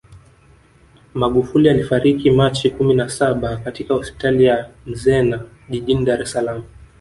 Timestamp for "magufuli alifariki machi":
1.13-2.69